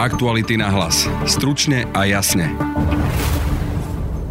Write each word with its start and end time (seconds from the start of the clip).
Aktuality 0.00 0.56
na 0.56 0.72
hlas. 0.72 1.04
Stručne 1.28 1.84
a 1.92 2.08
jasne. 2.08 2.48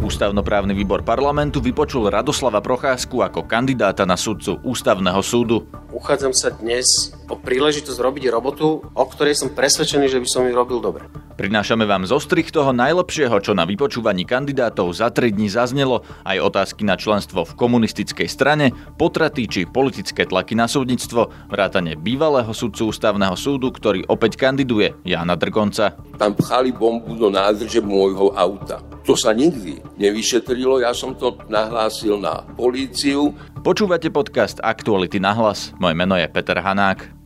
Ústavnoprávny 0.02 0.74
výbor 0.74 1.06
parlamentu 1.06 1.62
vypočul 1.62 2.10
Radoslava 2.10 2.58
Procházku 2.58 3.22
ako 3.22 3.46
kandidáta 3.46 4.02
na 4.02 4.18
sudcu 4.18 4.58
Ústavného 4.66 5.22
súdu. 5.22 5.62
Uchádzam 5.94 6.34
sa 6.34 6.50
dnes 6.50 7.14
o 7.30 7.38
príležitosť 7.38 7.96
robiť 8.02 8.34
robotu, 8.34 8.82
o 8.82 9.04
ktorej 9.06 9.38
som 9.38 9.54
presvedčený, 9.54 10.10
že 10.10 10.18
by 10.18 10.28
som 10.28 10.42
ju 10.44 10.52
robil 10.52 10.82
dobre. 10.82 11.06
Prinášame 11.38 11.86
vám 11.86 12.04
zostrich 12.04 12.50
toho 12.52 12.74
najlepšieho, 12.74 13.38
čo 13.40 13.56
na 13.56 13.64
vypočúvaní 13.64 14.28
kandidátov 14.28 14.92
za 14.92 15.08
3 15.08 15.32
dní 15.32 15.48
zaznelo, 15.48 16.04
aj 16.26 16.42
otázky 16.42 16.84
na 16.84 16.98
členstvo 16.98 17.46
v 17.46 17.56
komunistickej 17.56 18.28
strane, 18.28 18.74
potraty 18.98 19.46
či 19.46 19.64
politické 19.64 20.26
tlaky 20.26 20.58
na 20.58 20.68
súdnictvo, 20.68 21.32
vrátane 21.48 21.96
bývalého 21.96 22.50
sudcu 22.52 22.92
ústavného 22.92 23.38
súdu, 23.38 23.72
ktorý 23.72 24.04
opäť 24.10 24.36
kandiduje, 24.36 24.92
Jana 25.06 25.38
Drgonca. 25.38 25.96
Tam 26.20 26.36
pchali 26.36 26.74
bombu 26.74 27.16
do 27.16 27.32
nádrže 27.32 27.80
môjho 27.80 28.36
auta. 28.36 28.82
To 29.08 29.16
sa 29.16 29.32
nikdy 29.32 29.80
nevyšetrilo, 29.96 30.84
ja 30.84 30.92
som 30.92 31.16
to 31.16 31.40
nahlásil 31.48 32.20
na 32.20 32.44
políciu. 32.52 33.32
Počúvate 33.64 34.12
podcast 34.12 34.60
Aktuality 34.60 35.16
na 35.16 35.32
hlas. 35.32 35.72
Moje 35.80 35.96
meno 35.96 36.20
je 36.20 36.28
Peter 36.28 36.60
Hanák. 36.60 37.19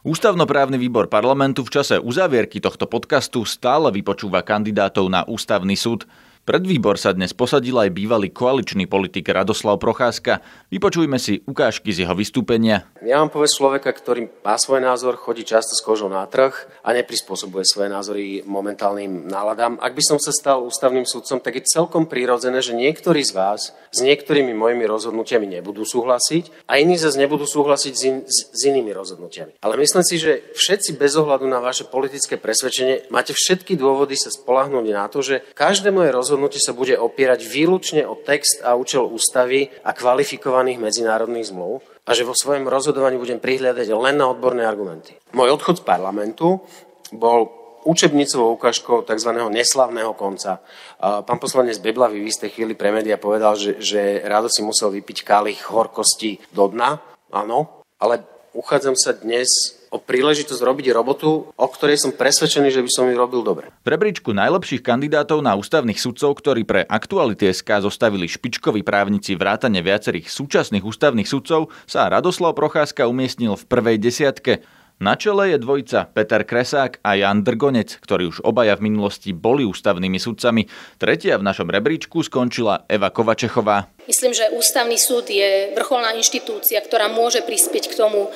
Ústavnoprávny 0.00 0.74
výbor 0.74 1.06
parlamentu 1.06 1.62
v 1.62 1.70
čase 1.70 2.00
uzavierky 2.00 2.58
tohto 2.58 2.88
podcastu 2.88 3.44
stále 3.46 3.92
vypočúva 3.94 4.42
kandidátov 4.42 5.06
na 5.06 5.22
ústavný 5.28 5.78
súd. 5.78 6.08
Pred 6.40 6.64
výbor 6.64 6.96
sa 6.96 7.12
dnes 7.12 7.36
posadil 7.36 7.76
aj 7.76 7.92
bývalý 7.92 8.32
koaličný 8.32 8.88
politik 8.88 9.28
Radoslav 9.28 9.76
Procházka. 9.76 10.40
Vypočujme 10.72 11.20
si 11.20 11.44
ukážky 11.44 11.92
z 11.92 12.08
jeho 12.08 12.16
vystúpenia. 12.16 12.88
Ja 13.04 13.20
mám 13.20 13.28
povedz 13.28 13.60
človeka, 13.60 13.92
ktorý 13.92 14.32
má 14.40 14.56
svoj 14.56 14.80
názor, 14.80 15.20
chodí 15.20 15.44
často 15.44 15.76
s 15.76 15.84
kožou 15.84 16.08
na 16.08 16.24
trh 16.24 16.56
a 16.80 16.96
neprispôsobuje 16.96 17.68
svoje 17.68 17.92
názory 17.92 18.40
momentálnym 18.48 19.28
náladám. 19.28 19.76
Ak 19.84 19.92
by 19.92 20.00
som 20.00 20.16
sa 20.16 20.32
stal 20.32 20.64
ústavným 20.64 21.04
sudcom, 21.04 21.44
tak 21.44 21.60
je 21.60 21.68
celkom 21.68 22.08
prirodzené, 22.08 22.64
že 22.64 22.72
niektorí 22.72 23.20
z 23.20 23.36
vás 23.36 23.76
s 23.92 23.98
niektorými 24.00 24.56
mojimi 24.56 24.88
rozhodnutiami 24.88 25.60
nebudú 25.60 25.84
súhlasiť 25.84 26.64
a 26.64 26.80
iní 26.80 26.96
zase 26.96 27.20
nebudú 27.20 27.44
súhlasiť 27.44 27.92
s, 27.92 28.02
in, 28.08 28.16
s 28.24 28.60
inými 28.64 28.96
rozhodnutiami. 28.96 29.60
Ale 29.60 29.76
myslím 29.76 30.04
si, 30.08 30.16
že 30.16 30.40
všetci 30.56 30.96
bez 30.96 31.20
ohľadu 31.20 31.44
na 31.44 31.60
vaše 31.60 31.84
politické 31.84 32.40
presvedčenie 32.40 33.12
máte 33.12 33.36
všetky 33.36 33.76
dôvody 33.76 34.16
sa 34.16 34.32
spolahnúť 34.32 34.86
na 34.88 35.04
to, 35.12 35.20
že 35.20 35.44
každé 35.52 35.92
moje 35.92 36.08
rozhodnutie 36.16 36.29
rozhodnutie 36.30 36.62
sa 36.62 36.70
bude 36.70 36.94
opierať 36.94 37.42
výlučne 37.42 38.06
o 38.06 38.14
text 38.14 38.62
a 38.62 38.78
účel 38.78 39.02
ústavy 39.02 39.66
a 39.82 39.90
kvalifikovaných 39.90 40.78
medzinárodných 40.78 41.50
zmluv 41.50 41.82
a 42.06 42.14
že 42.14 42.22
vo 42.22 42.38
svojom 42.38 42.70
rozhodovaní 42.70 43.18
budem 43.18 43.42
prihľadať 43.42 43.90
len 43.90 44.14
na 44.14 44.30
odborné 44.30 44.62
argumenty. 44.62 45.18
Môj 45.34 45.58
odchod 45.58 45.82
z 45.82 45.86
parlamentu 45.90 46.62
bol 47.10 47.50
učebnicovou 47.82 48.54
ukážkou 48.54 49.02
tzv. 49.02 49.30
neslavného 49.50 50.14
konca. 50.14 50.62
Pán 51.02 51.42
poslanec 51.42 51.82
Beblavý 51.82 52.22
v 52.22 52.30
istej 52.30 52.54
chvíli 52.54 52.78
pre 52.78 52.94
média 52.94 53.18
povedal, 53.18 53.58
že, 53.58 53.82
že 53.82 54.22
Rado 54.22 54.46
si 54.46 54.62
musel 54.62 54.94
vypiť 54.94 55.26
kalich 55.26 55.66
horkosti 55.66 56.38
do 56.54 56.70
dna. 56.70 57.02
Áno, 57.34 57.82
ale 57.98 58.22
uchádzam 58.54 58.94
sa 58.94 59.18
dnes 59.18 59.79
o 59.90 59.98
príležitosť 59.98 60.62
robiť 60.62 60.94
robotu, 60.94 61.50
o 61.50 61.66
ktorej 61.66 61.98
som 61.98 62.14
presvedčený, 62.14 62.70
že 62.70 62.82
by 62.86 62.90
som 62.90 63.10
ju 63.10 63.14
robil 63.18 63.42
dobre. 63.42 63.74
V 63.82 63.88
rebríčku 63.90 64.30
najlepších 64.30 64.86
kandidátov 64.86 65.42
na 65.42 65.58
ústavných 65.58 65.98
sudcov, 65.98 66.38
ktorí 66.38 66.62
pre 66.62 66.86
aktuality 66.86 67.50
SK 67.50 67.82
zostavili 67.82 68.30
špičkoví 68.30 68.86
právnici 68.86 69.34
vrátane 69.34 69.82
viacerých 69.82 70.30
súčasných 70.30 70.86
ústavných 70.86 71.26
sudcov, 71.26 71.74
sa 71.90 72.06
Radoslav 72.06 72.54
Procházka 72.54 73.10
umiestnil 73.10 73.58
v 73.58 73.66
prvej 73.66 73.98
desiatke. 73.98 74.62
Na 75.00 75.16
čele 75.16 75.56
je 75.56 75.58
dvojica 75.58 76.12
Peter 76.12 76.44
Kresák 76.44 77.00
a 77.00 77.16
Jan 77.16 77.40
Drgonec, 77.40 78.04
ktorí 78.04 78.28
už 78.28 78.44
obaja 78.44 78.76
v 78.76 78.84
minulosti 78.92 79.32
boli 79.32 79.64
ústavnými 79.64 80.20
sudcami. 80.20 80.68
Tretia 81.00 81.40
v 81.40 81.46
našom 81.48 81.72
rebríčku 81.72 82.20
skončila 82.20 82.84
Eva 82.84 83.08
Kovačechová. 83.08 83.88
Myslím, 84.04 84.36
že 84.36 84.52
ústavný 84.52 85.00
súd 85.00 85.32
je 85.32 85.72
vrcholná 85.72 86.12
inštitúcia, 86.20 86.84
ktorá 86.84 87.08
môže 87.08 87.40
prispieť 87.40 87.88
k 87.88 87.96
tomu, 87.96 88.28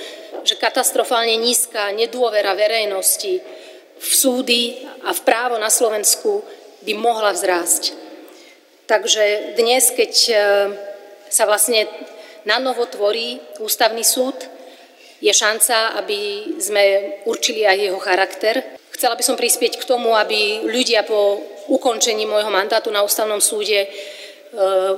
že 0.49 0.57
katastrofálne 0.57 1.37
nízka 1.37 1.93
nedôvera 1.93 2.57
verejnosti 2.57 3.45
v 4.01 4.09
súdy 4.09 4.89
a 5.05 5.13
v 5.13 5.21
právo 5.21 5.61
na 5.61 5.69
Slovensku 5.69 6.49
by 6.81 6.97
mohla 6.97 7.37
vzrásť. 7.37 7.93
Takže 8.89 9.53
dnes, 9.61 9.93
keď 9.93 10.13
e, 10.17 10.35
sa 11.29 11.45
vlastne 11.45 11.85
na 12.49 12.57
novo 12.57 12.89
tvorí 12.89 13.37
ústavný 13.61 14.01
súd, 14.01 14.54
je 15.25 15.33
šanca, 15.33 15.97
aby 16.05 16.53
sme 16.61 16.85
určili 17.25 17.65
aj 17.65 17.77
jeho 17.81 17.97
charakter. 17.97 18.61
Chcela 18.93 19.17
by 19.17 19.25
som 19.25 19.41
prispieť 19.41 19.81
k 19.81 19.89
tomu, 19.89 20.13
aby 20.13 20.69
ľudia 20.69 21.09
po 21.09 21.41
ukončení 21.73 22.29
môjho 22.29 22.53
mandátu 22.53 22.93
na 22.93 23.01
ústavnom 23.01 23.41
súde 23.41 23.89
e, 23.89 23.89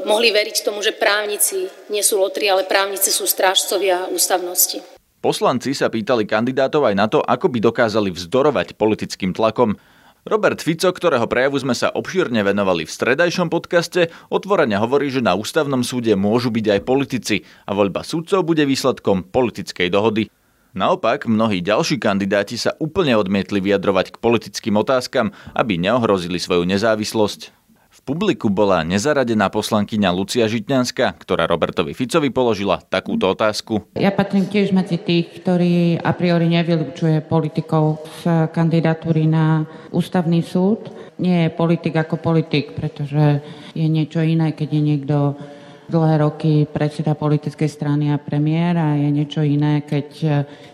mohli 0.03 0.35
veriť 0.35 0.67
tomu, 0.67 0.83
že 0.83 0.99
právnici 0.99 1.71
nie 1.95 2.03
sú 2.03 2.19
lotri, 2.19 2.51
ale 2.51 2.67
právnici 2.67 3.15
sú 3.15 3.23
strážcovia 3.23 4.11
ústavnosti. 4.11 4.83
Poslanci 5.23 5.73
sa 5.79 5.87
pýtali 5.87 6.27
kandidátov 6.27 6.91
aj 6.91 6.95
na 6.99 7.07
to, 7.07 7.23
ako 7.23 7.47
by 7.47 7.59
dokázali 7.63 8.11
vzdorovať 8.11 8.75
politickým 8.75 9.31
tlakom. 9.31 9.79
Robert 10.27 10.59
Fico, 10.59 10.91
ktorého 10.91 11.31
prejavu 11.31 11.55
sme 11.63 11.71
sa 11.71 11.95
obšírne 11.95 12.43
venovali 12.43 12.83
v 12.83 12.91
stredajšom 12.91 13.47
podcaste, 13.47 14.11
otvorene 14.27 14.75
hovorí, 14.75 15.07
že 15.07 15.23
na 15.23 15.39
ústavnom 15.39 15.87
súde 15.87 16.19
môžu 16.19 16.51
byť 16.51 16.67
aj 16.67 16.81
politici 16.83 17.37
a 17.63 17.71
voľba 17.71 18.03
sudcov 18.03 18.43
bude 18.43 18.67
výsledkom 18.67 19.31
politickej 19.31 19.87
dohody. 19.87 20.27
Naopak, 20.75 21.31
mnohí 21.31 21.63
ďalší 21.63 22.03
kandidáti 22.03 22.59
sa 22.59 22.75
úplne 22.83 23.15
odmietli 23.15 23.63
vyjadrovať 23.63 24.19
k 24.19 24.21
politickým 24.21 24.75
otázkam, 24.75 25.31
aby 25.55 25.79
neohrozili 25.79 26.43
svoju 26.43 26.67
nezávislosť 26.75 27.55
publiku 28.03 28.53
bola 28.53 28.83
nezaradená 28.83 29.49
poslankyňa 29.49 30.11
Lucia 30.13 30.45
Žitňanská, 30.51 31.17
ktorá 31.17 31.47
Robertovi 31.47 31.95
Ficovi 31.95 32.29
položila 32.35 32.83
takúto 32.83 33.31
otázku. 33.33 33.95
Ja 33.97 34.13
patrím 34.13 34.51
tiež 34.51 34.75
medzi 34.75 34.99
tých, 35.01 35.41
ktorí 35.41 36.03
a 36.03 36.13
priori 36.13 36.51
nevylučuje 36.51 37.25
politikov 37.25 38.05
z 38.21 38.51
kandidatúry 38.53 39.31
na 39.31 39.65
ústavný 39.95 40.43
súd. 40.43 40.91
Nie 41.17 41.49
je 41.49 41.57
politik 41.57 41.97
ako 41.97 42.21
politik, 42.21 42.77
pretože 42.77 43.41
je 43.73 43.87
niečo 43.89 44.21
iné, 44.21 44.53
keď 44.53 44.69
je 44.69 44.83
niekto 44.83 45.17
dlhé 45.87 46.19
roky 46.19 46.67
predseda 46.67 47.15
politickej 47.15 47.71
strany 47.71 48.11
a 48.11 48.19
premiér 48.19 48.75
a 48.75 48.99
je 48.99 49.09
niečo 49.09 49.47
iné, 49.47 49.87
keď 49.87 50.09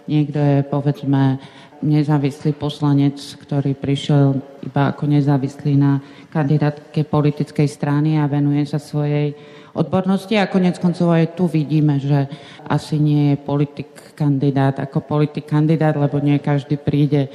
niekto 0.09 0.41
je 0.41 0.59
povedzme 0.65 1.37
nezávislý 1.83 2.55
poslanec, 2.55 3.19
ktorý 3.43 3.75
prišiel 3.75 4.39
iba 4.63 4.95
ako 4.95 5.11
nezávislý 5.11 5.75
na 5.75 5.99
kandidátke 6.31 7.05
politickej 7.05 7.69
strany 7.69 8.17
a 8.17 8.31
venuje 8.31 8.65
sa 8.65 8.79
svojej 8.79 9.35
odbornosti. 9.75 10.39
A 10.39 10.49
konec 10.49 10.79
koncov 10.79 11.13
aj 11.13 11.35
tu 11.35 11.51
vidíme, 11.51 11.99
že 11.99 12.31
asi 12.65 12.97
nie 12.97 13.35
je 13.35 13.37
politik 13.43 14.15
kandidát 14.15 14.79
ako 14.79 15.03
politik 15.03 15.51
kandidát, 15.51 15.99
lebo 15.99 16.23
nie 16.23 16.39
každý 16.39 16.79
príde 16.79 17.27
e, 17.27 17.31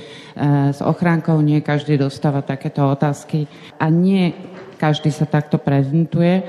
s 0.71 0.79
ochránkou, 0.79 1.37
nie 1.43 1.59
každý 1.59 1.99
dostáva 1.99 2.41
takéto 2.41 2.85
otázky 2.87 3.45
a 3.77 3.91
nie 3.91 4.31
každý 4.79 5.11
sa 5.11 5.27
takto 5.27 5.59
prezentuje. 5.59 6.41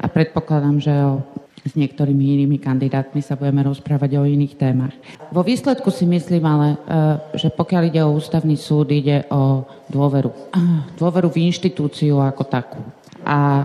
A 0.00 0.10
predpokladám, 0.10 0.82
že 0.82 0.90
o 0.90 1.22
s 1.64 1.72
niektorými 1.72 2.36
inými 2.36 2.60
kandidátmi 2.60 3.24
sa 3.24 3.40
budeme 3.40 3.64
rozprávať 3.64 4.20
o 4.20 4.28
iných 4.28 4.54
témach. 4.60 4.92
Vo 5.32 5.40
výsledku 5.40 5.88
si 5.88 6.04
myslím 6.04 6.44
ale, 6.44 6.68
e, 6.74 6.78
že 7.40 7.48
pokiaľ 7.48 7.82
ide 7.88 8.02
o 8.04 8.12
ústavný 8.12 8.58
súd, 8.58 8.92
ide 8.92 9.24
o 9.32 9.64
dôveru. 9.88 10.52
Dôveru 11.00 11.32
v 11.32 11.48
inštitúciu 11.48 12.20
ako 12.20 12.44
takú. 12.44 12.80
A 13.24 13.40
e, 13.40 13.64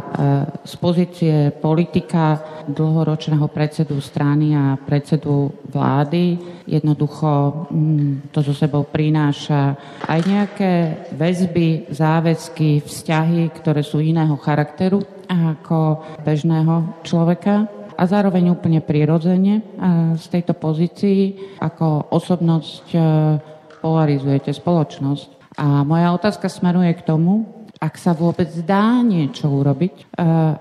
z 0.63 0.73
pozície 0.79 1.35
politika, 1.51 2.39
dlhoročného 2.69 3.49
predsedu 3.51 3.99
strany 3.99 4.55
a 4.55 4.77
predsedu 4.77 5.51
vlády 5.67 6.37
jednoducho 6.69 7.67
mm, 7.67 8.29
to 8.31 8.45
so 8.45 8.53
sebou 8.53 8.85
prináša 8.85 9.75
aj 10.05 10.19
nejaké 10.23 10.73
väzby, 11.17 11.89
záväzky, 11.91 12.85
vzťahy, 12.85 13.51
ktoré 13.57 13.81
sú 13.81 13.99
iného 13.99 14.37
charakteru 14.37 15.01
ako 15.27 16.01
bežného 16.23 17.01
človeka 17.03 17.78
a 17.99 18.07
zároveň 18.07 18.55
úplne 18.55 18.79
prirodzene 18.79 19.59
z 20.15 20.25
tejto 20.31 20.55
pozícii 20.55 21.35
ako 21.59 22.15
osobnosť 22.15 22.85
e, 22.95 22.99
polarizujete 23.83 24.55
spoločnosť. 24.55 25.59
A 25.59 25.83
moja 25.83 26.15
otázka 26.15 26.47
smeruje 26.47 26.95
k 26.95 27.03
tomu, 27.03 27.43
ak 27.75 27.99
sa 27.99 28.15
vôbec 28.15 28.47
dá 28.63 29.03
niečo 29.03 29.51
urobiť, 29.51 29.95
e, 29.99 30.03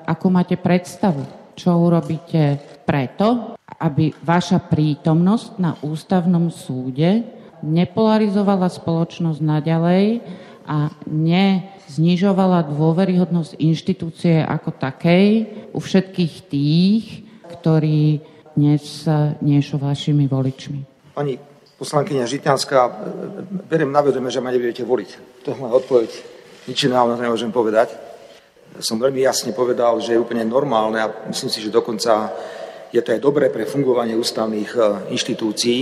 ako 0.03 0.27
máte 0.35 0.59
predstavu, 0.59 1.23
čo 1.55 1.79
urobíte 1.79 2.59
preto, 2.83 3.55
aby 3.79 4.11
vaša 4.19 4.59
prítomnosť 4.67 5.63
na 5.63 5.79
ústavnom 5.87 6.51
súde 6.51 7.23
nepolarizovala 7.63 8.67
spoločnosť 8.67 9.39
naďalej 9.39 10.27
a 10.67 10.91
neznižovala 11.07 12.67
dôveryhodnosť 12.75 13.63
inštitúcie 13.63 14.43
ako 14.43 14.75
takej 14.75 15.27
u 15.71 15.79
všetkých 15.79 16.35
tých, 16.51 17.28
ktorí 17.49 18.21
dnes 18.53 19.07
nie 19.41 19.61
sú 19.63 19.81
vašimi 19.81 20.29
voličmi. 20.29 21.15
Pani 21.15 21.39
Poslankyňa 21.79 22.27
Žitňanská, 22.27 22.79
beriem 23.71 23.95
na 23.95 24.03
vedomie, 24.03 24.35
že 24.35 24.43
ma 24.43 24.51
nebudete 24.51 24.83
voliť. 24.83 25.11
To 25.47 25.55
moja 25.55 25.79
odpoveď. 25.79 26.11
Nič 26.67 26.91
iného 26.91 27.07
nemôžem 27.15 27.55
povedať. 27.55 27.95
Som 28.83 28.99
veľmi 28.99 29.23
jasne 29.23 29.55
povedal, 29.55 30.03
že 30.03 30.19
je 30.19 30.23
úplne 30.23 30.43
normálne 30.43 30.99
a 30.99 31.07
myslím 31.31 31.47
si, 31.47 31.63
že 31.63 31.71
dokonca 31.71 32.35
je 32.91 32.99
to 32.99 33.15
aj 33.15 33.21
dobré 33.23 33.47
pre 33.47 33.63
fungovanie 33.63 34.19
ústavných 34.19 34.71
e, 34.75 34.81
inštitúcií, 35.15 35.79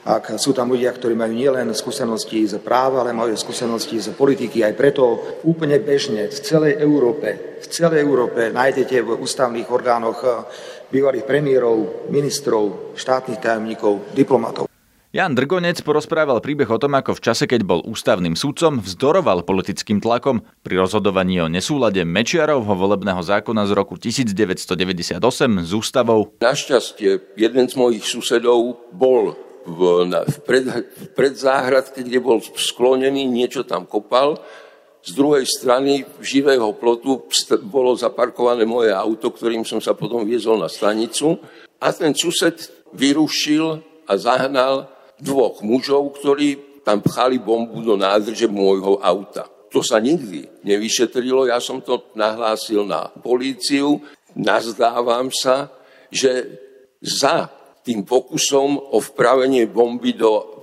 ak 0.00 0.40
sú 0.40 0.56
tam 0.56 0.72
ľudia, 0.72 0.96
ktorí 0.96 1.12
majú 1.12 1.36
nielen 1.36 1.76
skúsenosti 1.76 2.48
z 2.48 2.56
práva, 2.64 3.04
ale 3.04 3.12
majú 3.12 3.36
skúsenosti 3.36 4.00
z 4.00 4.16
politiky. 4.16 4.64
Aj 4.64 4.72
preto 4.72 5.20
úplne 5.44 5.76
bežne 5.76 6.32
v 6.32 6.38
celej 6.40 6.80
Európe, 6.80 7.60
v 7.60 7.66
celej 7.68 8.00
Európe 8.00 8.48
nájdete 8.48 8.96
v 9.04 9.20
ústavných 9.20 9.68
orgánoch 9.68 10.18
e, 10.24 10.28
bývalých 10.88 11.28
premiérov, 11.28 12.08
ministrov, 12.08 12.96
štátnych 12.96 13.44
tajomníkov, 13.44 14.16
diplomatov. 14.16 14.72
Jan 15.10 15.34
Drgonec 15.34 15.82
porozprával 15.82 16.38
príbeh 16.38 16.70
o 16.70 16.78
tom, 16.78 16.94
ako 16.94 17.18
v 17.18 17.24
čase, 17.26 17.50
keď 17.50 17.66
bol 17.66 17.82
ústavným 17.82 18.38
súdcom, 18.38 18.78
vzdoroval 18.78 19.42
politickým 19.42 19.98
tlakom 19.98 20.46
pri 20.62 20.78
rozhodovaní 20.78 21.42
o 21.42 21.50
nesúlade 21.50 21.98
Mečiarovho 22.06 22.78
volebného 22.78 23.18
zákona 23.18 23.66
z 23.66 23.72
roku 23.74 23.98
1998 23.98 25.18
s 25.66 25.70
ústavou. 25.74 26.30
Našťastie, 26.38 27.34
jeden 27.34 27.66
z 27.66 27.74
mojich 27.74 28.06
susedov 28.06 28.86
bol 28.94 29.49
v, 29.66 30.08
na, 30.08 30.24
v, 30.24 30.36
pred, 30.42 30.64
v 30.66 31.06
predzáhradke, 31.12 32.04
kde 32.04 32.18
bol 32.20 32.40
sklonený, 32.40 33.26
niečo 33.28 33.64
tam 33.64 33.84
kopal. 33.84 34.40
Z 35.00 35.16
druhej 35.16 35.48
strany 35.48 36.04
živého 36.20 36.76
plotu 36.76 37.24
bolo 37.64 37.96
zaparkované 37.96 38.68
moje 38.68 38.92
auto, 38.92 39.32
ktorým 39.32 39.64
som 39.64 39.80
sa 39.80 39.96
potom 39.96 40.28
viezol 40.28 40.60
na 40.60 40.68
stanicu. 40.68 41.40
A 41.80 41.88
ten 41.96 42.12
sused 42.12 42.68
vyrušil 42.92 43.80
a 44.04 44.12
zahnal 44.20 44.92
dvoch 45.16 45.64
mužov, 45.64 46.20
ktorí 46.20 46.80
tam 46.84 47.00
pchali 47.00 47.40
bombu 47.40 47.80
do 47.80 47.96
nádrže 47.96 48.48
môjho 48.48 49.00
auta. 49.00 49.48
To 49.70 49.80
sa 49.86 50.02
nikdy 50.02 50.66
nevyšetrilo, 50.66 51.46
ja 51.46 51.62
som 51.62 51.78
to 51.78 52.10
nahlásil 52.18 52.82
na 52.82 53.06
políciu, 53.22 54.02
nazdávam 54.34 55.30
sa, 55.30 55.70
že 56.10 56.58
za 56.98 57.48
tým 57.90 58.06
pokusom 58.06 58.78
o 58.78 59.02
vpravenie 59.02 59.66
bomby 59.66 60.14
do 60.14 60.62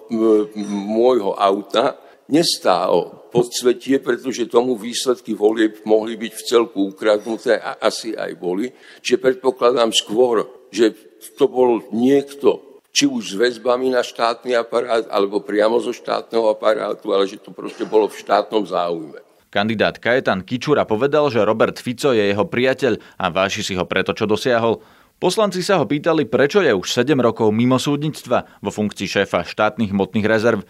môjho 0.87 1.35
auta 1.35 1.99
nestálo 2.31 3.27
podsvetie, 3.27 3.99
pretože 3.99 4.47
tomu 4.47 4.79
výsledky 4.79 5.35
volieb 5.35 5.83
mohli 5.83 6.15
byť 6.15 6.31
v 6.31 6.45
celku 6.47 6.95
ukradnuté 6.95 7.59
a 7.59 7.83
asi 7.83 8.15
aj 8.15 8.31
boli. 8.39 8.71
Čiže 9.03 9.19
predpokladám 9.19 9.91
skôr, 9.91 10.47
že 10.71 10.95
to 11.35 11.51
bol 11.51 11.83
niekto, 11.91 12.79
či 12.95 13.03
už 13.03 13.35
s 13.35 13.39
väzbami 13.39 13.91
na 13.91 14.07
štátny 14.07 14.55
aparát, 14.55 15.03
alebo 15.11 15.43
priamo 15.43 15.83
zo 15.83 15.91
štátneho 15.91 16.47
aparátu, 16.47 17.11
ale 17.11 17.27
že 17.27 17.43
to 17.43 17.51
proste 17.51 17.83
bolo 17.83 18.07
v 18.07 18.15
štátnom 18.23 18.63
záujme. 18.63 19.19
Kandidát 19.47 19.99
Kajetan 19.99 20.43
Kičura 20.43 20.87
povedal, 20.87 21.27
že 21.31 21.43
Robert 21.43 21.79
Fico 21.79 22.11
je 22.11 22.23
jeho 22.31 22.47
priateľ 22.47 23.19
a 23.19 23.31
váši 23.31 23.63
si 23.63 23.73
ho 23.75 23.83
preto, 23.87 24.15
čo 24.15 24.27
dosiahol. 24.27 24.79
Poslanci 25.17 25.65
sa 25.65 25.81
ho 25.81 25.85
pýtali, 25.89 26.29
prečo 26.29 26.61
je 26.61 26.69
už 26.69 26.93
7 26.93 27.17
rokov 27.17 27.49
mimo 27.49 27.81
súdnictva 27.81 28.45
vo 28.61 28.69
funkcii 28.69 29.09
šéfa 29.09 29.49
štátnych 29.49 29.89
hmotných 29.89 30.29
rezerv. 30.29 30.61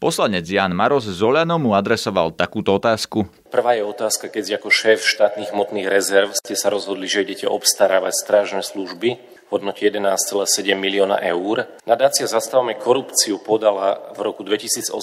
Poslanec 0.00 0.48
Jan 0.48 0.72
Maros 0.72 1.04
z 1.04 1.20
Oľano 1.20 1.60
mu 1.60 1.76
adresoval 1.76 2.32
takúto 2.32 2.72
otázku. 2.72 3.28
Prvá 3.52 3.76
je 3.76 3.84
otázka, 3.84 4.32
keď 4.32 4.56
ako 4.56 4.72
šéf 4.72 5.04
štátnych 5.04 5.52
hmotných 5.52 5.92
rezerv 5.92 6.32
ste 6.32 6.56
sa 6.56 6.72
rozhodli, 6.72 7.12
že 7.12 7.28
idete 7.28 7.44
obstarávať 7.44 8.16
strážne 8.16 8.64
služby 8.64 9.20
hodnote 9.50 9.82
11,7 9.82 10.78
milióna 10.78 11.18
eur. 11.26 11.66
Nadácia 11.82 12.30
Zastavme 12.30 12.78
korupciu 12.78 13.42
podala 13.42 14.14
v 14.14 14.22
roku 14.22 14.46
2018 14.46 14.94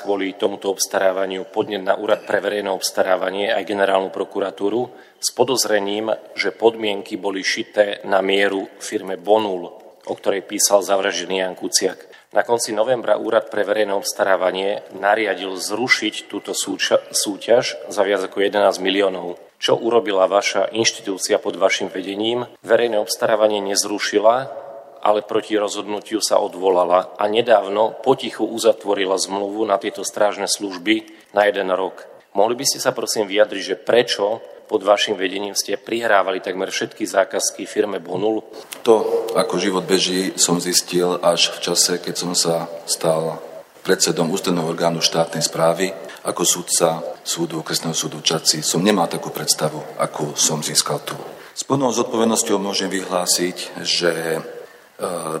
kvôli 0.00 0.32
tomuto 0.34 0.72
obstarávaniu 0.72 1.44
podnet 1.52 1.84
na 1.84 1.94
Úrad 2.00 2.24
pre 2.24 2.40
verejné 2.40 2.72
obstarávanie 2.72 3.52
aj 3.52 3.68
generálnu 3.68 4.08
prokuratúru 4.08 4.88
s 5.20 5.28
podozrením, 5.36 6.10
že 6.32 6.56
podmienky 6.56 7.20
boli 7.20 7.44
šité 7.44 8.00
na 8.08 8.24
mieru 8.24 8.66
firme 8.80 9.20
Bonul, 9.20 9.68
o 10.08 10.14
ktorej 10.16 10.48
písal 10.48 10.80
zavražený 10.80 11.44
Jan 11.44 11.54
Kuciak. 11.54 12.08
Na 12.32 12.48
konci 12.48 12.72
novembra 12.72 13.20
Úrad 13.20 13.52
pre 13.52 13.60
verejné 13.60 13.92
obstarávanie 13.92 14.80
nariadil 14.96 15.52
zrušiť 15.52 16.32
túto 16.32 16.56
súťaž 16.56 17.76
za 17.92 18.02
viac 18.08 18.24
ako 18.24 18.40
11 18.40 18.80
miliónov. 18.80 19.36
Čo 19.62 19.78
urobila 19.78 20.26
vaša 20.26 20.74
inštitúcia 20.74 21.38
pod 21.38 21.54
vašim 21.54 21.86
vedením? 21.86 22.50
Verejné 22.66 22.98
obstarávanie 22.98 23.62
nezrušila, 23.62 24.50
ale 24.98 25.22
proti 25.22 25.54
rozhodnutiu 25.54 26.18
sa 26.18 26.42
odvolala 26.42 27.14
a 27.14 27.30
nedávno 27.30 27.94
potichu 28.02 28.42
uzatvorila 28.42 29.14
zmluvu 29.14 29.62
na 29.62 29.78
tieto 29.78 30.02
strážne 30.02 30.50
služby 30.50 31.06
na 31.30 31.46
jeden 31.46 31.70
rok. 31.70 32.10
Mohli 32.34 32.58
by 32.58 32.64
ste 32.66 32.82
sa 32.82 32.90
prosím 32.90 33.30
vyjadriť, 33.30 33.62
že 33.62 33.76
prečo 33.78 34.42
pod 34.66 34.82
vašim 34.82 35.14
vedením 35.14 35.54
ste 35.54 35.78
prihrávali 35.78 36.42
takmer 36.42 36.74
všetky 36.74 37.06
zákazky 37.06 37.62
firme 37.62 38.02
Bonul? 38.02 38.42
To, 38.82 39.30
ako 39.38 39.62
život 39.62 39.86
beží, 39.86 40.34
som 40.34 40.58
zistil 40.58 41.22
až 41.22 41.54
v 41.54 41.70
čase, 41.70 42.02
keď 42.02 42.14
som 42.18 42.34
sa 42.34 42.66
stal 42.90 43.38
predsedom 43.86 44.26
ústredného 44.26 44.66
orgánu 44.66 44.98
štátnej 44.98 45.46
správy 45.46 45.94
ako 46.22 46.42
súdca 46.46 47.02
súdu, 47.26 47.62
okresného 47.62 47.94
súdu 47.94 48.22
Čaci 48.22 48.62
som 48.62 48.82
nemal 48.82 49.10
takú 49.10 49.34
predstavu, 49.34 49.98
ako 49.98 50.38
som 50.38 50.62
získal 50.62 51.02
tu. 51.02 51.18
S 51.52 51.66
plnou 51.66 51.92
zodpovednosťou 51.92 52.56
môžem 52.56 52.88
vyhlásiť, 52.88 53.84
že 53.84 54.12
e, 54.38 54.40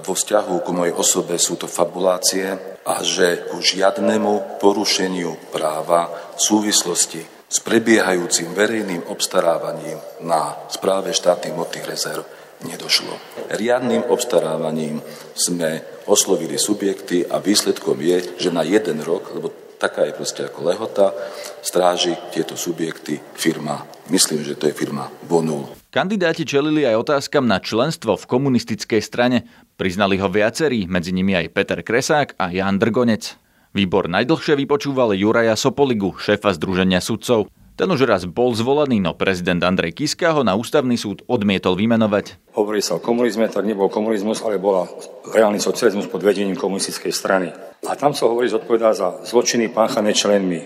vo 0.02 0.12
vzťahu 0.12 0.54
ku 0.60 0.70
mojej 0.74 0.92
osobe 0.92 1.38
sú 1.40 1.56
to 1.56 1.70
fabulácie 1.70 2.52
a 2.82 2.94
že 3.00 3.48
ku 3.48 3.62
žiadnemu 3.62 4.58
porušeniu 4.60 5.54
práva 5.54 6.10
v 6.36 6.40
súvislosti 6.42 7.22
s 7.52 7.58
prebiehajúcim 7.60 8.52
verejným 8.52 9.08
obstarávaním 9.08 10.00
na 10.24 10.56
správe 10.68 11.12
štátnych 11.12 11.56
motných 11.56 11.86
rezerv 11.88 12.24
nedošlo. 12.64 13.12
Riadným 13.52 14.08
obstarávaním 14.08 15.02
sme 15.34 15.84
oslovili 16.08 16.58
subjekty 16.58 17.26
a 17.26 17.38
výsledkom 17.38 17.98
je, 18.00 18.48
že 18.48 18.50
na 18.54 18.62
jeden 18.64 19.02
rok, 19.04 19.30
lebo 19.34 19.52
taká 19.82 20.06
je 20.06 20.14
proste 20.14 20.46
ako 20.46 20.70
lehota, 20.70 21.10
stráži 21.58 22.14
tieto 22.30 22.54
subjekty 22.54 23.18
firma, 23.34 23.82
myslím, 24.14 24.46
že 24.46 24.54
to 24.54 24.70
je 24.70 24.74
firma 24.78 25.10
Bonul. 25.26 25.66
Kandidáti 25.90 26.46
čelili 26.46 26.86
aj 26.86 27.02
otázkam 27.02 27.44
na 27.44 27.58
členstvo 27.58 28.14
v 28.14 28.24
komunistickej 28.24 29.02
strane. 29.02 29.44
Priznali 29.74 30.16
ho 30.22 30.30
viacerí, 30.30 30.86
medzi 30.86 31.10
nimi 31.10 31.34
aj 31.36 31.52
Peter 31.52 31.82
Kresák 31.82 32.38
a 32.38 32.48
Jan 32.54 32.78
Drgonec. 32.78 33.36
Výbor 33.76 34.08
najdlhšie 34.08 34.56
vypočúval 34.56 35.12
Juraja 35.12 35.58
Sopoligu, 35.58 36.16
šéfa 36.16 36.54
Združenia 36.56 37.02
sudcov. 37.04 37.52
Ten 37.72 37.88
už 37.88 38.04
raz 38.04 38.28
bol 38.28 38.52
zvolený, 38.52 39.00
no 39.00 39.16
prezident 39.16 39.64
Andrej 39.64 39.96
Kiska 39.96 40.36
ho 40.36 40.44
na 40.44 40.52
ústavný 40.52 41.00
súd 41.00 41.24
odmietol 41.24 41.72
vymenovať. 41.72 42.52
Hovorí 42.52 42.84
sa 42.84 43.00
o 43.00 43.04
komunizme, 43.04 43.48
tak 43.48 43.64
nebol 43.64 43.88
komunizmus, 43.88 44.44
ale 44.44 44.60
bola 44.60 44.84
reálny 45.32 45.56
socializmus 45.56 46.04
pod 46.04 46.20
vedením 46.20 46.52
komunistickej 46.52 47.08
strany. 47.16 47.48
A 47.88 47.96
tam 47.96 48.12
sa 48.12 48.28
hovorí, 48.28 48.52
zodpovedá 48.52 48.92
za 48.92 49.24
zločiny 49.24 49.72
páchané 49.72 50.12
členmi. 50.12 50.60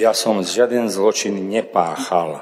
Ja 0.00 0.16
som 0.16 0.40
žiaden 0.40 0.88
zločin 0.88 1.36
nepáchal. 1.44 2.40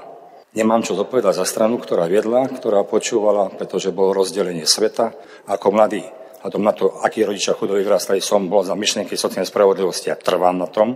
Nemám 0.55 0.87
čo 0.87 0.95
zodpovedať 0.95 1.43
za 1.43 1.47
stranu, 1.51 1.83
ktorá 1.83 2.07
viedla, 2.07 2.47
ktorá 2.47 2.87
počúvala, 2.87 3.51
pretože 3.51 3.91
bolo 3.91 4.15
rozdelenie 4.15 4.63
sveta. 4.63 5.11
Ako 5.51 5.75
mladý, 5.75 6.07
a 6.39 6.47
to 6.55 6.63
na 6.63 6.71
to, 6.71 7.03
akí 7.03 7.27
rodičia 7.27 7.59
chudoví 7.59 7.83
vyrastali, 7.83 8.23
som 8.23 8.47
bol 8.47 8.63
za 8.63 8.79
myšlienky 8.79 9.19
sociálnej 9.19 9.51
spravodlivosti 9.51 10.15
a 10.15 10.21
trvám 10.21 10.55
na 10.55 10.71
tom 10.71 10.95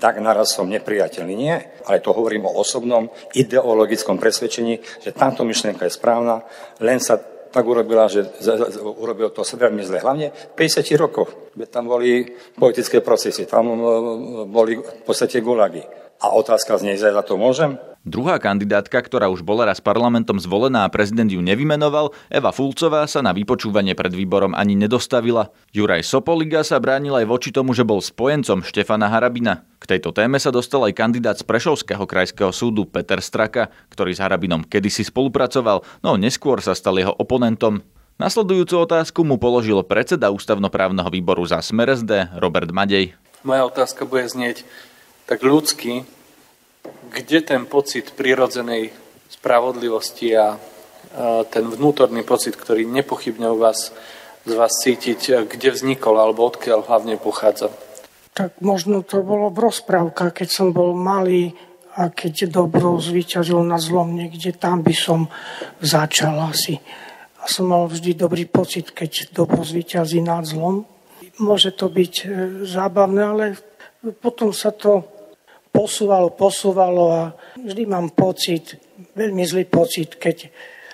tak 0.00 0.18
naraz 0.18 0.56
som 0.56 0.66
nepriateľný. 0.66 1.34
Nie, 1.36 1.56
ale 1.84 2.00
to 2.00 2.16
hovorím 2.16 2.48
o 2.48 2.56
osobnom 2.56 3.12
ideologickom 3.36 4.16
presvedčení, 4.16 4.80
že 5.04 5.12
táto 5.12 5.44
myšlienka 5.44 5.84
je 5.84 5.92
správna, 5.92 6.42
len 6.80 6.98
sa 6.98 7.20
tak 7.50 7.66
urobila, 7.66 8.06
že 8.06 8.24
urobil 8.80 9.34
to 9.34 9.42
veľmi 9.42 9.82
zle. 9.82 9.98
Hlavne 9.98 10.30
v 10.30 10.54
50 10.54 10.86
rokoch, 10.96 11.52
kde 11.52 11.66
tam 11.66 11.90
boli 11.90 12.22
politické 12.54 13.02
procesy, 13.02 13.44
tam 13.44 13.74
e, 13.74 13.76
boli 14.46 14.78
v 14.78 15.02
podstate 15.02 15.42
gulagy. 15.42 15.82
A 16.20 16.36
otázka 16.36 16.76
znie, 16.76 17.00
za 17.00 17.24
to 17.24 17.40
môžem? 17.40 17.80
Druhá 18.04 18.40
kandidátka, 18.40 18.96
ktorá 18.96 19.28
už 19.28 19.44
bola 19.44 19.68
raz 19.68 19.80
parlamentom 19.80 20.40
zvolená 20.40 20.88
a 20.88 20.92
prezident 20.92 21.28
ju 21.28 21.40
nevymenoval, 21.44 22.16
Eva 22.32 22.48
Fulcová 22.48 23.04
sa 23.04 23.20
na 23.20 23.32
vypočúvanie 23.36 23.92
pred 23.92 24.12
výborom 24.12 24.56
ani 24.56 24.72
nedostavila. 24.72 25.52
Juraj 25.72 26.04
Sopoliga 26.08 26.64
sa 26.64 26.80
bránil 26.80 27.12
aj 27.12 27.28
voči 27.28 27.52
tomu, 27.52 27.76
že 27.76 27.84
bol 27.84 28.00
spojencom 28.00 28.64
Štefana 28.64 29.12
Harabina. 29.12 29.68
K 29.80 29.96
tejto 29.96 30.16
téme 30.16 30.40
sa 30.40 30.48
dostal 30.48 30.84
aj 30.88 30.96
kandidát 30.96 31.36
z 31.36 31.44
Prešovského 31.44 32.04
krajského 32.08 32.52
súdu 32.56 32.88
Peter 32.88 33.20
Straka, 33.20 33.68
ktorý 33.92 34.16
s 34.16 34.20
Harabinom 34.24 34.64
kedysi 34.64 35.04
spolupracoval, 35.04 35.84
no 36.00 36.16
neskôr 36.16 36.60
sa 36.64 36.72
stal 36.72 36.96
jeho 36.96 37.12
oponentom. 37.16 37.84
Nasledujúcu 38.20 38.80
otázku 38.84 39.24
mu 39.24 39.40
položil 39.40 39.80
predseda 39.84 40.28
ústavnoprávneho 40.32 41.08
výboru 41.08 41.44
za 41.48 41.60
Smer 41.64 41.92
SD 41.96 42.32
Robert 42.36 42.68
Madej. 42.72 43.16
Moja 43.40 43.64
otázka 43.64 44.04
bude 44.04 44.28
znieť 44.28 44.68
tak 45.30 45.46
ľudsky, 45.46 46.02
kde 47.14 47.38
ten 47.46 47.62
pocit 47.70 48.18
prirodzenej 48.18 48.90
spravodlivosti 49.30 50.34
a 50.34 50.58
ten 51.54 51.64
vnútorný 51.70 52.26
pocit, 52.26 52.58
ktorý 52.58 52.82
nepochybne 52.82 53.54
u 53.54 53.58
vás 53.62 53.94
z 54.42 54.52
vás 54.56 54.72
cítiť, 54.82 55.46
kde 55.46 55.70
vznikol 55.70 56.18
alebo 56.18 56.50
odkiaľ 56.50 56.82
hlavne 56.82 57.14
pochádza? 57.14 57.70
Tak 58.34 58.58
možno 58.58 59.06
to 59.06 59.22
bolo 59.22 59.54
v 59.54 59.70
rozprávkach, 59.70 60.34
keď 60.34 60.48
som 60.50 60.74
bol 60.74 60.98
malý 60.98 61.54
a 61.94 62.10
keď 62.10 62.50
dobro 62.50 62.98
zvíťazilo 62.98 63.62
na 63.62 63.78
zlom 63.78 64.16
niekde, 64.16 64.56
tam 64.56 64.82
by 64.82 64.94
som 64.96 65.30
začal 65.78 66.40
asi. 66.48 66.80
A 67.38 67.46
som 67.46 67.70
mal 67.70 67.86
vždy 67.86 68.18
dobrý 68.18 68.50
pocit, 68.50 68.90
keď 68.90 69.30
dobro 69.30 69.62
zvíťazí 69.62 70.24
nad 70.24 70.42
zlom. 70.42 70.88
Môže 71.38 71.74
to 71.74 71.92
byť 71.92 72.14
e, 72.20 72.24
zábavné, 72.64 73.22
ale 73.24 73.44
potom 74.20 74.52
sa 74.56 74.72
to 74.72 75.19
posúvalo, 75.70 76.34
posúvalo 76.34 77.04
a 77.10 77.22
vždy 77.56 77.82
mám 77.86 78.12
pocit, 78.12 78.76
veľmi 79.14 79.42
zlý 79.46 79.64
pocit, 79.66 80.18
keď 80.18 80.50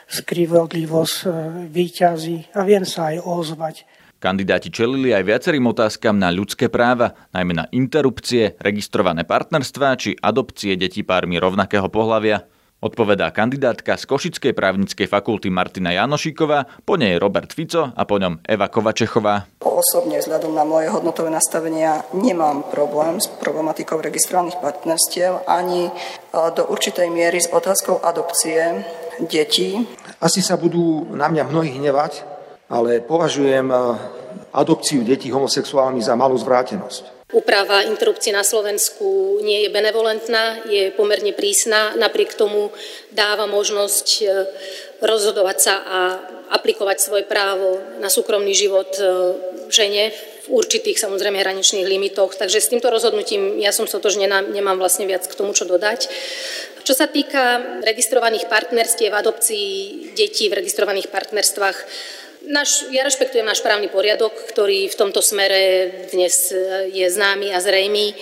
skrivodlivosť 0.06 1.16
e, 1.26 1.28
výťazí 1.66 2.54
a 2.54 2.62
viem 2.62 2.86
sa 2.86 3.10
aj 3.10 3.26
ozvať. 3.26 3.76
Kandidáti 4.16 4.72
čelili 4.72 5.12
aj 5.12 5.28
viacerým 5.28 5.66
otázkam 5.68 6.16
na 6.16 6.32
ľudské 6.32 6.72
práva, 6.72 7.12
najmä 7.36 7.52
na 7.52 7.66
interrupcie, 7.68 8.56
registrované 8.56 9.28
partnerstvá 9.28 9.92
či 10.00 10.16
adopcie 10.16 10.72
detí 10.80 11.04
pármi 11.04 11.36
rovnakého 11.36 11.92
pohľavia. 11.92 12.48
Odpovedá 12.76 13.32
kandidátka 13.32 13.96
z 13.96 14.04
Košickej 14.04 14.52
právnickej 14.52 15.08
fakulty 15.08 15.48
Martina 15.48 15.96
Janošíková, 15.96 16.84
po 16.84 17.00
nej 17.00 17.16
Robert 17.16 17.48
Fico 17.56 17.88
a 17.88 18.02
po 18.04 18.20
ňom 18.20 18.44
Eva 18.44 18.68
Kovačechová. 18.68 19.48
Osobne 19.64 20.20
vzhľadom 20.20 20.52
na 20.52 20.60
moje 20.68 20.92
hodnotové 20.92 21.32
nastavenia 21.32 22.04
nemám 22.12 22.68
problém 22.68 23.16
s 23.16 23.32
problematikou 23.32 23.96
registrovaných 23.96 24.60
partnerstiev 24.60 25.48
ani 25.48 25.88
e, 25.88 25.92
do 26.52 26.68
určitej 26.68 27.08
miery 27.08 27.40
s 27.40 27.48
otázkou 27.48 28.04
adopcie 28.04 28.84
detí. 29.24 29.80
Asi 30.20 30.44
sa 30.44 30.60
budú 30.60 31.08
na 31.16 31.32
mňa 31.32 31.48
mnohí 31.48 31.80
hnevať, 31.80 32.28
ale 32.68 33.00
považujem 33.00 33.72
e, 33.72 33.76
adopciu 34.52 35.00
detí 35.00 35.32
homosexuálnych 35.32 36.04
za 36.04 36.12
malú 36.12 36.36
zvrátenosť. 36.36 37.15
Úprava 37.34 37.82
interrupcie 37.82 38.30
na 38.30 38.46
Slovensku 38.46 39.42
nie 39.42 39.66
je 39.66 39.74
benevolentná, 39.74 40.62
je 40.70 40.94
pomerne 40.94 41.34
prísna, 41.34 41.98
napriek 41.98 42.38
tomu 42.38 42.70
dáva 43.10 43.50
možnosť 43.50 44.06
e, 44.22 44.26
rozhodovať 45.02 45.58
sa 45.58 45.74
a 45.82 45.98
aplikovať 46.54 47.02
svoje 47.02 47.24
právo 47.26 47.82
na 47.98 48.06
súkromný 48.06 48.54
život 48.54 48.94
e, 49.02 49.02
žene 49.74 50.14
v 50.46 50.54
určitých 50.54 51.02
samozrejme 51.02 51.42
hraničných 51.42 51.90
limitoch. 51.90 52.30
Takže 52.38 52.62
s 52.62 52.70
týmto 52.70 52.94
rozhodnutím 52.94 53.58
ja 53.58 53.74
som 53.74 53.90
sotožnená, 53.90 54.46
nemám 54.46 54.78
vlastne 54.78 55.10
viac 55.10 55.26
k 55.26 55.34
tomu, 55.34 55.50
čo 55.50 55.66
dodať. 55.66 56.06
Čo 56.86 56.94
sa 56.94 57.10
týka 57.10 57.82
registrovaných 57.82 58.46
partnerstiev, 58.46 59.10
adopcií 59.10 60.14
detí 60.14 60.46
v 60.46 60.62
registrovaných 60.62 61.10
partnerstvách, 61.10 61.78
Naš, 62.46 62.86
ja 62.94 63.02
rešpektujem 63.02 63.42
náš 63.42 63.58
právny 63.58 63.90
poriadok, 63.90 64.30
ktorý 64.30 64.86
v 64.86 64.94
tomto 64.94 65.18
smere 65.18 65.90
dnes 66.14 66.54
e, 66.54 66.86
je 66.94 67.06
známy 67.10 67.50
a 67.50 67.58
zrejmý. 67.58 68.14
E, 68.14 68.16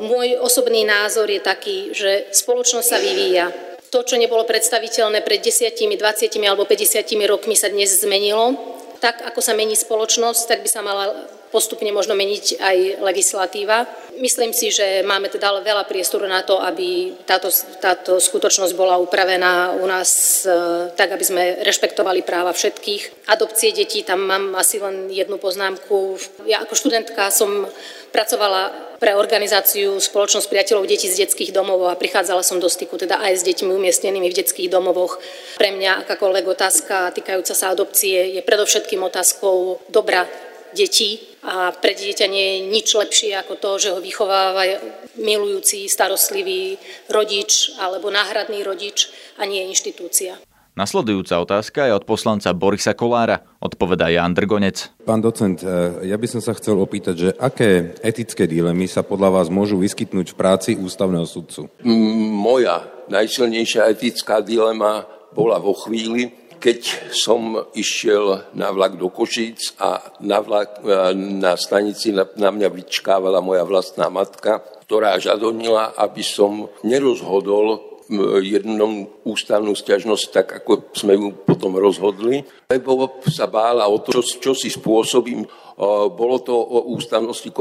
môj 0.00 0.40
osobný 0.40 0.88
názor 0.88 1.28
je 1.28 1.36
taký, 1.36 1.92
že 1.92 2.32
spoločnosť 2.32 2.88
sa 2.88 2.96
vyvíja. 2.96 3.52
To, 3.92 4.00
čo 4.08 4.16
nebolo 4.16 4.48
predstaviteľné 4.48 5.20
pred 5.20 5.44
10, 5.44 5.68
20 5.68 6.32
alebo 6.48 6.64
50 6.64 7.04
rokmi 7.28 7.52
sa 7.52 7.68
dnes 7.68 7.92
zmenilo. 7.92 8.56
Tak, 9.04 9.20
ako 9.20 9.44
sa 9.44 9.52
mení 9.52 9.76
spoločnosť, 9.76 10.48
tak 10.48 10.64
by 10.64 10.68
sa 10.72 10.80
mala 10.80 11.12
postupne 11.52 11.92
možno 11.92 12.16
meniť 12.16 12.56
aj 12.56 12.76
legislatíva. 13.04 13.84
Myslím 14.16 14.56
si, 14.56 14.72
že 14.72 15.04
máme 15.04 15.28
teda 15.28 15.60
veľa 15.60 15.84
priestoru 15.84 16.24
na 16.24 16.40
to, 16.40 16.56
aby 16.56 17.12
táto, 17.28 17.52
táto 17.78 18.16
skutočnosť 18.16 18.72
bola 18.72 18.96
upravená 18.96 19.76
u 19.76 19.84
nás 19.84 20.42
e, 20.48 20.88
tak, 20.96 21.12
aby 21.12 21.24
sme 21.24 21.42
rešpektovali 21.60 22.24
práva 22.24 22.56
všetkých. 22.56 23.28
Adopcie 23.28 23.76
detí, 23.76 24.00
tam 24.00 24.24
mám 24.24 24.56
asi 24.56 24.80
len 24.80 25.12
jednu 25.12 25.36
poznámku. 25.36 26.16
Ja 26.48 26.64
ako 26.64 26.72
študentka 26.72 27.28
som 27.28 27.68
pracovala 28.12 28.96
pre 28.96 29.18
organizáciu 29.18 29.98
Spoločnosť 29.98 30.46
priateľov 30.46 30.86
detí 30.86 31.10
z 31.10 31.26
detských 31.26 31.50
domov 31.50 31.90
a 31.90 31.98
prichádzala 31.98 32.46
som 32.46 32.62
do 32.62 32.70
styku 32.70 33.00
teda 33.00 33.18
aj 33.18 33.40
s 33.40 33.42
deťmi 33.42 33.72
umiestnenými 33.74 34.28
v 34.30 34.38
detských 34.40 34.70
domovoch. 34.70 35.18
Pre 35.58 35.70
mňa 35.74 36.06
akákoľvek 36.06 36.44
otázka 36.46 37.10
týkajúca 37.16 37.52
sa 37.56 37.74
adopcie 37.74 38.38
je 38.38 38.40
predovšetkým 38.46 39.02
otázkou 39.02 39.82
dobra 39.90 40.28
detí 40.76 41.31
a 41.42 41.74
pre 41.74 41.98
dieťa 41.98 42.26
nie 42.30 42.46
je 42.46 42.58
nič 42.70 42.88
lepšie 42.94 43.34
ako 43.34 43.58
to, 43.58 43.70
že 43.82 43.88
ho 43.90 43.98
vychováva 43.98 44.78
milujúci, 45.18 45.90
starostlivý 45.90 46.78
rodič 47.10 47.74
alebo 47.82 48.14
náhradný 48.14 48.62
rodič 48.62 49.10
a 49.38 49.46
nie 49.46 49.66
inštitúcia. 49.66 50.38
Nasledujúca 50.72 51.36
otázka 51.36 51.84
je 51.84 51.92
od 51.92 52.08
poslanca 52.08 52.48
Borisa 52.56 52.96
Kolára, 52.96 53.44
odpovedá 53.60 54.08
Jan 54.08 54.32
Drgonec. 54.32 55.04
Pán 55.04 55.20
docent, 55.20 55.60
e, 55.60 56.08
ja 56.08 56.16
by 56.16 56.24
som 56.24 56.40
sa 56.40 56.56
chcel 56.56 56.80
opýtať, 56.80 57.14
že 57.18 57.28
aké 57.36 57.92
etické 58.00 58.48
dilemy 58.48 58.88
sa 58.88 59.04
podľa 59.04 59.36
vás 59.36 59.52
môžu 59.52 59.76
vyskytnúť 59.76 60.32
v 60.32 60.38
práci 60.38 60.70
ústavného 60.80 61.28
sudcu? 61.28 61.68
Moja 61.84 62.88
najsilnejšia 63.12 63.92
etická 63.92 64.40
dilema 64.40 65.04
bola 65.36 65.60
vo 65.60 65.76
chvíli, 65.76 66.32
keď 66.62 67.10
som 67.10 67.58
išiel 67.74 68.54
na 68.54 68.70
vlak 68.70 68.94
do 68.94 69.10
Košíc 69.10 69.74
a 69.82 69.98
na, 70.22 70.38
vlak, 70.38 70.78
e, 70.86 71.10
na 71.42 71.58
stanici 71.58 72.14
na, 72.14 72.22
na 72.38 72.54
mňa 72.54 72.70
vyčkávala 72.70 73.42
moja 73.42 73.66
vlastná 73.66 74.06
matka, 74.06 74.62
ktorá 74.86 75.18
žadonila, 75.18 75.98
aby 75.98 76.22
som 76.22 76.70
nerozhodol 76.86 77.91
jednom 78.42 79.06
ústavnú 79.22 79.76
stiažnosť, 79.76 80.24
tak 80.32 80.46
ako 80.62 80.92
sme 80.96 81.14
ju 81.14 81.28
potom 81.34 81.78
rozhodli, 81.78 82.42
lebo 82.70 83.20
sa 83.28 83.46
bála 83.46 83.86
o 83.86 84.00
to, 84.02 84.18
čo, 84.18 84.22
čo 84.38 84.52
si 84.56 84.72
spôsobím. 84.72 85.46
Bolo 86.12 86.36
to 86.44 86.52
o 86.54 86.94
ústavnosti 86.94 87.48
e, 87.48 87.54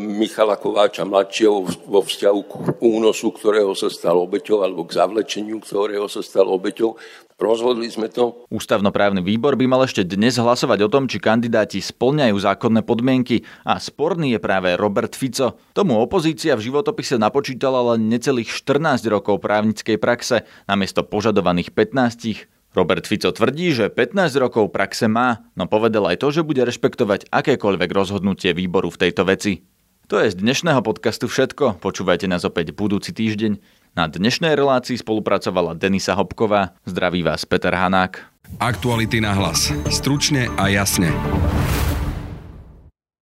Michala 0.00 0.56
Kováča 0.56 1.04
mladšieho 1.04 1.86
vo 1.86 2.00
vzťahu 2.02 2.40
k 2.48 2.52
únosu, 2.82 3.30
ktorého 3.30 3.76
sa 3.76 3.92
stal 3.92 4.16
obeťou, 4.16 4.64
alebo 4.64 4.82
k 4.88 4.96
zavlečeniu, 4.96 5.60
ktorého 5.60 6.08
sa 6.08 6.24
stal 6.24 6.48
obeťou. 6.48 6.96
Rozhodli 7.40 7.88
sme 7.88 8.12
to. 8.12 8.44
Ústavnoprávny 8.52 9.24
výbor 9.24 9.56
by 9.56 9.64
mal 9.64 9.80
ešte 9.88 10.04
dnes 10.04 10.36
hlasovať 10.36 10.84
o 10.84 10.92
tom, 10.92 11.08
či 11.08 11.16
kandidáti 11.16 11.80
splňajú 11.80 12.36
zákonné 12.36 12.84
podmienky 12.84 13.48
a 13.64 13.80
sporný 13.80 14.36
je 14.36 14.40
práve 14.44 14.76
Robert 14.76 15.16
Fico. 15.16 15.56
Tomu 15.72 15.96
opozícia 15.96 16.52
v 16.52 16.68
životopise 16.68 17.16
napočítala 17.16 17.96
len 17.96 18.12
necelých 18.12 18.52
14 18.52 19.08
rokov 19.08 19.40
právnickej 19.80 19.96
praxe 19.96 20.36
namiesto 20.68 21.00
požadovaných 21.00 21.72
15. 21.72 22.76
Robert 22.76 23.08
Fico 23.08 23.32
tvrdí, 23.32 23.72
že 23.72 23.88
15 23.88 24.30
rokov 24.36 24.68
praxe 24.70 25.08
má, 25.08 25.42
no 25.56 25.66
povedal 25.66 26.06
aj 26.06 26.20
to, 26.20 26.28
že 26.30 26.46
bude 26.46 26.62
rešpektovať 26.62 27.32
akékoľvek 27.32 27.90
rozhodnutie 27.90 28.52
výboru 28.52 28.92
v 28.92 29.00
tejto 29.08 29.24
veci. 29.24 29.64
To 30.06 30.20
je 30.20 30.30
z 30.30 30.38
dnešného 30.38 30.84
podcastu 30.84 31.26
všetko, 31.26 31.80
počúvajte 31.82 32.28
nás 32.28 32.44
opäť 32.44 32.76
budúci 32.76 33.10
týždeň. 33.10 33.58
Na 33.98 34.06
dnešnej 34.06 34.54
relácii 34.54 35.00
spolupracovala 35.02 35.74
Denisa 35.74 36.14
Hopková. 36.14 36.78
Zdraví 36.86 37.26
vás 37.26 37.42
Peter 37.42 37.74
Hanák. 37.74 38.22
Aktuality 38.62 39.18
na 39.18 39.34
hlas. 39.34 39.74
Stručne 39.90 40.46
a 40.54 40.70
jasne. 40.70 41.10